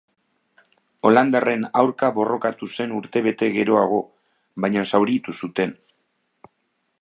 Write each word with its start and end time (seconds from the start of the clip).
Holandarren 1.09 1.67
aurka 1.81 2.09
borrokatu 2.15 2.69
zen 2.77 2.95
urtebete 3.01 3.51
geroago 3.59 4.01
baina 4.67 4.87
zauritu 4.95 5.37
zuten. 5.43 5.77